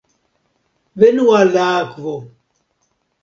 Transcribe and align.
Venu 1.03 1.27
al 1.41 1.53
la 1.57 1.67
akvo! 1.83 2.17